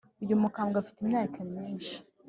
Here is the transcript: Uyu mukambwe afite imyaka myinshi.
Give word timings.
Uyu 0.23 0.41
mukambwe 0.41 0.77
afite 0.79 0.99
imyaka 1.01 1.37
myinshi. 1.49 1.93